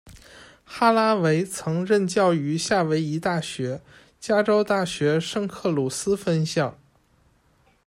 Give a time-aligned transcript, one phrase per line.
[0.65, 3.83] 哈拉维曾任教于夏威夷大学、
[4.19, 6.79] 加州大学圣克鲁斯分校。